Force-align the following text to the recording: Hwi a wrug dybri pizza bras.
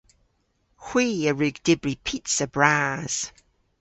Hwi 0.85 1.07
a 1.29 1.31
wrug 1.33 1.55
dybri 1.65 1.95
pizza 2.05 2.45
bras. 2.55 3.15